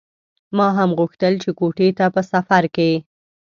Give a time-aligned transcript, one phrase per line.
[0.57, 2.91] ما هم غوښتل چې کوټې ته په سفر کې.